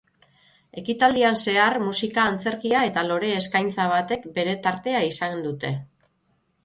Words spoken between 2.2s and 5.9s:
antzerkia eta lore-eskaintza batek bere tartea izan dute.